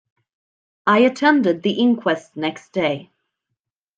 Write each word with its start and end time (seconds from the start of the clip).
I 0.87 0.97
attended 1.01 1.61
the 1.61 1.73
inquest 1.73 2.35
next 2.35 2.69
day. 2.73 3.11